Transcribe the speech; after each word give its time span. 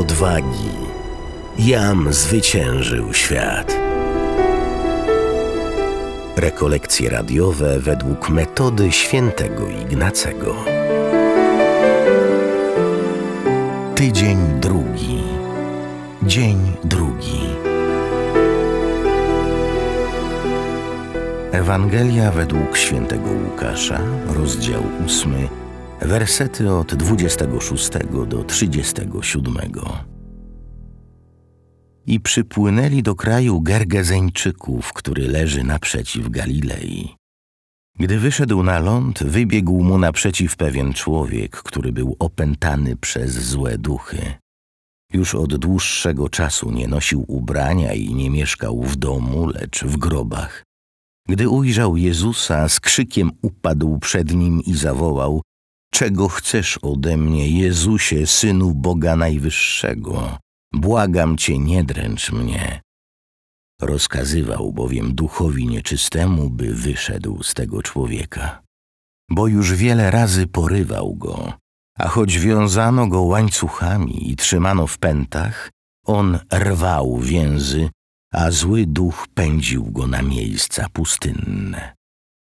odwagi. 0.00 0.70
Jam 1.58 2.12
zwyciężył 2.12 3.14
świat. 3.14 3.76
Rekolekcje 6.36 7.10
radiowe 7.10 7.78
według 7.78 8.30
metody 8.30 8.92
świętego 8.92 9.68
Ignacego. 9.68 10.56
Tydzień 13.94 14.38
drugi. 14.60 15.22
Dzień 16.22 16.58
drugi. 16.84 17.40
Ewangelia 21.52 22.30
według 22.30 22.76
świętego 22.76 23.30
Łukasza, 23.30 24.00
rozdział 24.36 24.82
ósmy, 25.06 25.48
wersety 26.00 26.72
od 26.72 26.94
26 26.94 27.90
do 28.28 28.44
37. 28.44 29.56
I 32.06 32.20
przypłynęli 32.20 33.02
do 33.02 33.14
kraju 33.14 33.60
Gergezeńczyków, 33.60 34.92
który 34.92 35.28
leży 35.28 35.64
naprzeciw 35.64 36.28
Galilei. 36.28 37.14
Gdy 37.98 38.18
wyszedł 38.18 38.62
na 38.62 38.78
ląd, 38.78 39.22
wybiegł 39.22 39.82
mu 39.82 39.98
naprzeciw 39.98 40.56
pewien 40.56 40.92
człowiek, 40.92 41.56
który 41.56 41.92
był 41.92 42.16
opętany 42.18 42.96
przez 42.96 43.32
złe 43.32 43.78
duchy. 43.78 44.34
Już 45.12 45.34
od 45.34 45.56
dłuższego 45.56 46.28
czasu 46.28 46.70
nie 46.70 46.88
nosił 46.88 47.24
ubrania 47.28 47.92
i 47.92 48.14
nie 48.14 48.30
mieszkał 48.30 48.82
w 48.82 48.96
domu, 48.96 49.46
lecz 49.46 49.84
w 49.84 49.96
grobach. 49.96 50.64
Gdy 51.28 51.48
ujrzał 51.48 51.96
Jezusa, 51.96 52.68
z 52.68 52.80
krzykiem 52.80 53.30
upadł 53.42 53.98
przed 53.98 54.34
nim 54.34 54.60
i 54.66 54.74
zawołał: 54.74 55.42
Czego 55.90 56.28
chcesz 56.28 56.78
ode 56.82 57.16
mnie, 57.16 57.50
Jezusie, 57.50 58.26
synu 58.26 58.74
Boga 58.74 59.16
Najwyższego? 59.16 60.38
Błagam 60.72 61.36
cię, 61.36 61.58
nie 61.58 61.84
dręcz 61.84 62.32
mnie. 62.32 62.80
Rozkazywał 63.80 64.72
bowiem 64.72 65.14
duchowi 65.14 65.66
nieczystemu, 65.66 66.50
by 66.50 66.74
wyszedł 66.74 67.42
z 67.42 67.54
tego 67.54 67.82
człowieka. 67.82 68.62
Bo 69.30 69.46
już 69.46 69.74
wiele 69.74 70.10
razy 70.10 70.46
porywał 70.46 71.14
go, 71.14 71.52
a 71.98 72.08
choć 72.08 72.38
wiązano 72.38 73.06
go 73.06 73.22
łańcuchami 73.22 74.30
i 74.30 74.36
trzymano 74.36 74.86
w 74.86 74.98
pętach, 74.98 75.70
on 76.06 76.38
rwał 76.54 77.18
więzy, 77.18 77.90
a 78.32 78.50
zły 78.50 78.86
duch 78.86 79.26
pędził 79.34 79.84
go 79.84 80.06
na 80.06 80.22
miejsca 80.22 80.86
pustynne. 80.92 81.94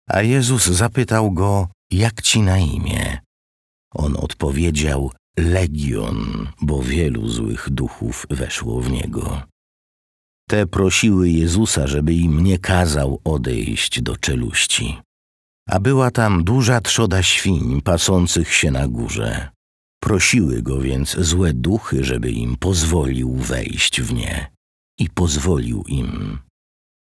A 0.09 0.21
Jezus 0.21 0.65
zapytał 0.65 1.31
go, 1.31 1.67
jak 1.91 2.21
ci 2.21 2.41
na 2.41 2.57
imię? 2.57 3.26
On 3.97 4.15
odpowiedział, 4.15 5.11
Legion, 5.37 6.47
bo 6.61 6.83
wielu 6.83 7.29
złych 7.29 7.69
duchów 7.69 8.25
weszło 8.29 8.81
w 8.81 8.91
niego. 8.91 9.41
Te 10.49 10.67
prosiły 10.67 11.29
Jezusa, 11.29 11.87
żeby 11.87 12.13
im 12.13 12.43
nie 12.43 12.59
kazał 12.59 13.21
odejść 13.23 14.01
do 14.01 14.17
czeluści. 14.17 14.97
A 15.69 15.79
była 15.79 16.11
tam 16.11 16.43
duża 16.43 16.81
trzoda 16.81 17.23
świń 17.23 17.81
pasących 17.81 18.53
się 18.53 18.71
na 18.71 18.87
górze. 18.87 19.49
Prosiły 20.03 20.61
go 20.61 20.81
więc 20.81 21.17
złe 21.19 21.53
duchy, 21.53 22.03
żeby 22.03 22.31
im 22.31 22.55
pozwolił 22.57 23.35
wejść 23.35 24.01
w 24.01 24.13
nie. 24.13 24.51
I 24.99 25.09
pozwolił 25.09 25.83
im. 25.87 26.39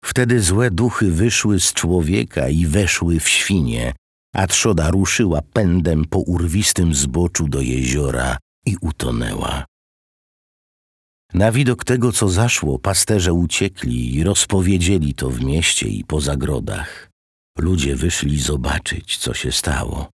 Wtedy 0.04 0.40
złe 0.40 0.70
duchy 0.70 1.10
wyszły 1.10 1.60
z 1.60 1.72
człowieka 1.72 2.48
i 2.48 2.66
weszły 2.66 3.20
w 3.20 3.28
świnie, 3.28 3.92
a 4.34 4.46
trzoda 4.46 4.90
ruszyła 4.90 5.42
pędem 5.52 6.04
po 6.04 6.18
urwistym 6.18 6.94
zboczu 6.94 7.48
do 7.48 7.60
jeziora 7.60 8.38
i 8.66 8.76
utonęła. 8.80 9.64
Na 11.34 11.52
widok 11.52 11.84
tego, 11.84 12.12
co 12.12 12.28
zaszło, 12.28 12.78
pasterze 12.78 13.32
uciekli 13.32 14.14
i 14.14 14.24
rozpowiedzieli 14.24 15.14
to 15.14 15.30
w 15.30 15.44
mieście 15.44 15.88
i 15.88 16.04
po 16.04 16.20
zagrodach. 16.20 17.10
Ludzie 17.58 17.96
wyszli 17.96 18.40
zobaczyć, 18.40 19.16
co 19.16 19.34
się 19.34 19.52
stało. 19.52 20.10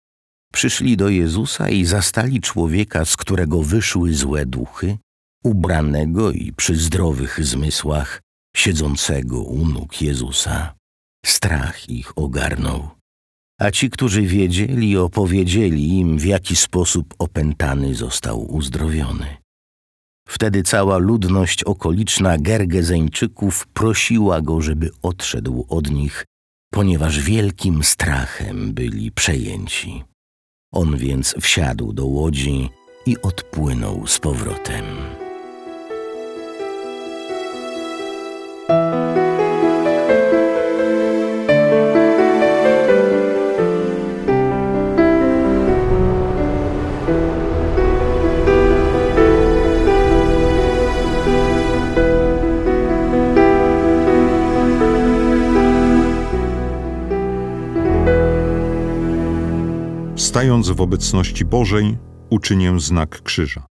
Przyszli 0.52 0.96
do 0.96 1.08
Jezusa 1.08 1.68
i 1.68 1.84
zastali 1.84 2.40
człowieka, 2.40 3.04
z 3.04 3.16
którego 3.16 3.62
wyszły 3.62 4.14
złe 4.14 4.46
duchy, 4.46 4.98
ubranego 5.44 6.32
i 6.32 6.52
przy 6.52 6.76
zdrowych 6.76 7.44
zmysłach, 7.44 8.20
siedzącego 8.56 9.42
u 9.42 9.66
nóg 9.66 10.02
Jezusa. 10.02 10.74
Strach 11.26 11.88
ich 11.88 12.18
ogarnął. 12.18 12.95
A 13.60 13.70
ci, 13.70 13.90
którzy 13.90 14.22
wiedzieli, 14.22 14.96
opowiedzieli 14.96 15.98
im, 15.98 16.18
w 16.18 16.24
jaki 16.24 16.56
sposób 16.56 17.14
opętany 17.18 17.94
został 17.94 18.54
uzdrowiony. 18.54 19.36
Wtedy 20.28 20.62
cała 20.62 20.98
ludność 20.98 21.64
okoliczna 21.64 22.38
Gergezeńczyków 22.38 23.66
prosiła 23.66 24.40
go, 24.40 24.60
żeby 24.60 24.90
odszedł 25.02 25.66
od 25.68 25.90
nich, 25.90 26.24
ponieważ 26.72 27.20
wielkim 27.20 27.84
strachem 27.84 28.72
byli 28.72 29.12
przejęci. 29.12 30.04
On 30.72 30.96
więc 30.96 31.34
wsiadł 31.40 31.92
do 31.92 32.06
łodzi 32.06 32.68
i 33.06 33.16
odpłynął 33.22 34.06
z 34.06 34.18
powrotem. 34.18 34.84
Stając 60.36 60.70
w 60.70 60.80
obecności 60.80 61.44
Bożej, 61.44 61.98
uczynię 62.30 62.80
znak 62.80 63.22
krzyża. 63.22 63.66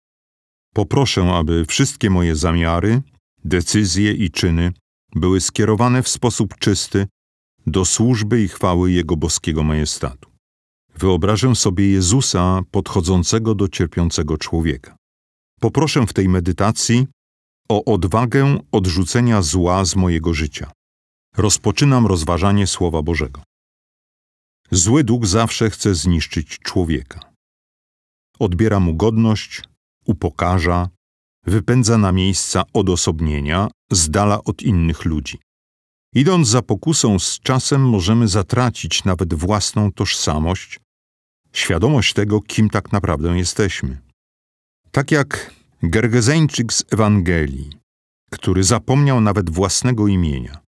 Poproszę, 0.74 1.32
aby 1.34 1.64
wszystkie 1.64 2.10
moje 2.10 2.36
zamiary, 2.36 3.02
decyzje 3.44 4.12
i 4.12 4.30
czyny 4.30 4.72
były 5.14 5.40
skierowane 5.40 6.02
w 6.02 6.08
sposób 6.08 6.58
czysty 6.58 7.06
do 7.66 7.84
służby 7.84 8.42
i 8.42 8.48
chwały 8.48 8.92
Jego 8.92 9.16
boskiego 9.16 9.62
majestatu. 9.62 10.30
Wyobrażę 10.98 11.54
sobie 11.54 11.90
Jezusa 11.90 12.60
podchodzącego 12.70 13.54
do 13.54 13.68
cierpiącego 13.68 14.38
człowieka. 14.38 14.96
Poproszę 15.60 16.06
w 16.06 16.12
tej 16.12 16.28
medytacji 16.28 17.06
o 17.68 17.84
odwagę 17.84 18.58
odrzucenia 18.72 19.42
zła 19.42 19.84
z 19.84 19.96
mojego 19.96 20.34
życia. 20.34 20.70
Rozpoczynam 21.36 22.06
rozważanie 22.06 22.66
Słowa 22.66 23.02
Bożego. 23.02 23.42
Zły 24.70 25.04
duch 25.04 25.26
zawsze 25.26 25.70
chce 25.70 25.94
zniszczyć 25.94 26.58
człowieka. 26.58 27.20
Odbiera 28.38 28.80
mu 28.80 28.94
godność, 28.94 29.62
upokarza, 30.06 30.88
wypędza 31.46 31.98
na 31.98 32.12
miejsca 32.12 32.62
odosobnienia, 32.72 33.68
z 33.90 34.10
dala 34.10 34.44
od 34.44 34.62
innych 34.62 35.04
ludzi. 35.04 35.38
Idąc 36.14 36.48
za 36.48 36.62
pokusą 36.62 37.18
z 37.18 37.40
czasem 37.40 37.88
możemy 37.88 38.28
zatracić 38.28 39.04
nawet 39.04 39.34
własną 39.34 39.92
tożsamość, 39.92 40.80
świadomość 41.52 42.12
tego, 42.12 42.40
kim 42.40 42.70
tak 42.70 42.92
naprawdę 42.92 43.38
jesteśmy. 43.38 43.98
Tak 44.90 45.10
jak 45.10 45.54
Gergezeńczyk 45.82 46.72
z 46.72 46.84
Ewangelii, 46.90 47.70
który 48.30 48.64
zapomniał 48.64 49.20
nawet 49.20 49.50
własnego 49.50 50.08
imienia. 50.08 50.63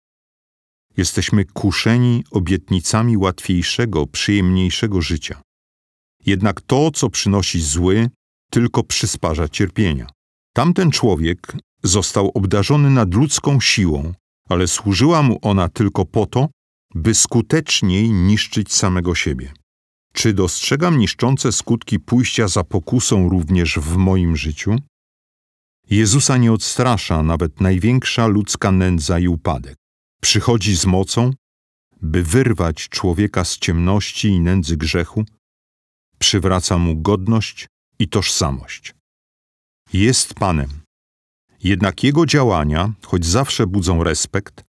Jesteśmy 0.96 1.44
kuszeni 1.44 2.24
obietnicami 2.30 3.16
łatwiejszego, 3.16 4.06
przyjemniejszego 4.06 5.02
życia. 5.02 5.42
Jednak 6.26 6.60
to, 6.60 6.90
co 6.90 7.10
przynosi 7.10 7.60
zły, 7.60 8.10
tylko 8.50 8.82
przysparza 8.82 9.48
cierpienia. 9.48 10.06
Tamten 10.52 10.90
człowiek 10.90 11.56
został 11.82 12.30
obdarzony 12.34 12.90
nadludzką 12.90 13.60
siłą, 13.60 14.14
ale 14.48 14.68
służyła 14.68 15.22
mu 15.22 15.38
ona 15.42 15.68
tylko 15.68 16.04
po 16.04 16.26
to, 16.26 16.48
by 16.94 17.14
skuteczniej 17.14 18.10
niszczyć 18.10 18.72
samego 18.72 19.14
siebie. 19.14 19.52
Czy 20.12 20.32
dostrzegam 20.32 20.98
niszczące 20.98 21.52
skutki 21.52 22.00
pójścia 22.00 22.48
za 22.48 22.64
pokusą 22.64 23.28
również 23.28 23.78
w 23.78 23.96
moim 23.96 24.36
życiu? 24.36 24.76
Jezusa 25.90 26.36
nie 26.36 26.52
odstrasza 26.52 27.22
nawet 27.22 27.60
największa 27.60 28.26
ludzka 28.26 28.72
nędza 28.72 29.18
i 29.18 29.28
upadek 29.28 29.83
przychodzi 30.24 30.76
z 30.76 30.86
mocą, 30.86 31.30
by 32.02 32.22
wyrwać 32.22 32.88
człowieka 32.88 33.44
z 33.44 33.58
ciemności 33.58 34.28
i 34.28 34.40
nędzy 34.40 34.76
grzechu, 34.76 35.24
przywraca 36.18 36.78
mu 36.78 36.96
godność 36.96 37.66
i 37.98 38.08
tożsamość. 38.08 38.94
Jest 39.92 40.34
Panem. 40.34 40.70
Jednak 41.62 42.04
jego 42.04 42.26
działania, 42.26 42.92
choć 43.02 43.26
zawsze 43.26 43.66
budzą 43.66 44.04
respekt, 44.04 44.64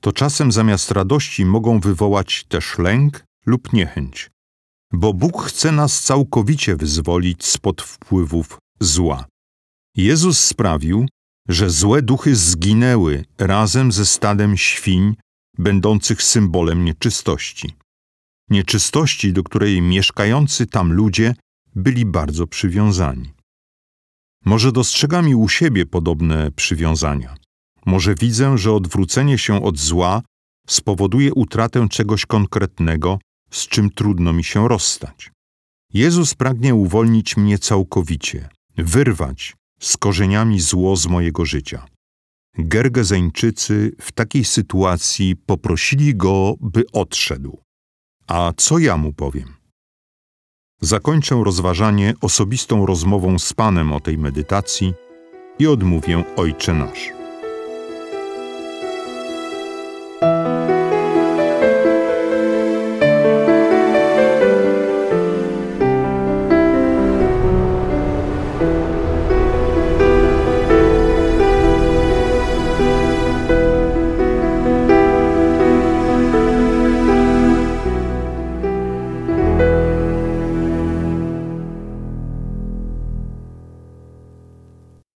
to 0.00 0.12
czasem 0.12 0.52
zamiast 0.52 0.90
radości 0.90 1.44
mogą 1.44 1.80
wywołać 1.80 2.44
też 2.44 2.78
lęk 2.78 3.24
lub 3.46 3.72
niechęć, 3.72 4.30
bo 4.92 5.14
Bóg 5.14 5.42
chce 5.42 5.72
nas 5.72 6.02
całkowicie 6.02 6.76
wyzwolić 6.76 7.44
spod 7.44 7.82
wpływów 7.82 8.58
zła. 8.80 9.26
Jezus 9.96 10.38
sprawił, 10.40 11.06
że 11.48 11.70
złe 11.70 12.02
duchy 12.02 12.36
zginęły 12.36 13.24
razem 13.38 13.92
ze 13.92 14.06
stadem 14.06 14.56
świń, 14.56 15.14
będących 15.58 16.22
symbolem 16.22 16.84
nieczystości. 16.84 17.74
Nieczystości, 18.50 19.32
do 19.32 19.42
której 19.42 19.82
mieszkający 19.82 20.66
tam 20.66 20.92
ludzie 20.92 21.34
byli 21.74 22.06
bardzo 22.06 22.46
przywiązani. 22.46 23.32
Może 24.44 24.72
dostrzegam 24.72 25.28
i 25.28 25.34
u 25.34 25.48
siebie 25.48 25.86
podobne 25.86 26.50
przywiązania. 26.50 27.34
Może 27.86 28.14
widzę, 28.14 28.58
że 28.58 28.72
odwrócenie 28.72 29.38
się 29.38 29.62
od 29.62 29.78
zła 29.78 30.22
spowoduje 30.68 31.34
utratę 31.34 31.88
czegoś 31.88 32.26
konkretnego, 32.26 33.18
z 33.50 33.68
czym 33.68 33.90
trudno 33.90 34.32
mi 34.32 34.44
się 34.44 34.68
rozstać. 34.68 35.30
Jezus 35.94 36.34
pragnie 36.34 36.74
uwolnić 36.74 37.36
mnie 37.36 37.58
całkowicie, 37.58 38.48
wyrwać 38.76 39.54
z 39.80 39.96
korzeniami 39.96 40.60
zło 40.60 40.96
z 40.96 41.06
mojego 41.06 41.44
życia. 41.44 41.86
Gergezeńczycy 42.58 43.92
w 44.00 44.12
takiej 44.12 44.44
sytuacji 44.44 45.36
poprosili 45.36 46.14
go, 46.14 46.54
by 46.60 46.84
odszedł. 46.92 47.60
A 48.26 48.52
co 48.56 48.78
ja 48.78 48.96
mu 48.96 49.12
powiem? 49.12 49.54
Zakończę 50.80 51.40
rozważanie 51.44 52.14
osobistą 52.20 52.86
rozmową 52.86 53.38
z 53.38 53.52
Panem 53.52 53.92
o 53.92 54.00
tej 54.00 54.18
medytacji 54.18 54.94
i 55.58 55.66
odmówię 55.66 56.24
Ojcze 56.36 56.74
Nasz. 56.74 57.15